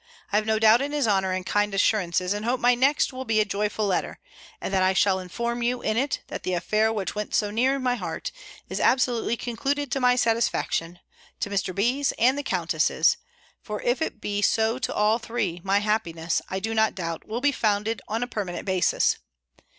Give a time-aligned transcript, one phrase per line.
[0.31, 3.23] I have no doubt in his honour and kind assurances, and hope my next will
[3.23, 4.19] be a joyful letter;
[4.59, 7.77] and that I shall inform you in it, that the affair which went so near
[7.77, 8.31] my heart,
[8.67, 10.97] is absolutely concluded to my satisfaction,
[11.41, 11.75] to Mr.
[11.75, 13.17] B.'s and the Countess's;
[13.61, 17.51] for if it be so to all three, my happiness, I doubt not, will be
[17.51, 19.17] founded on a permanent basis.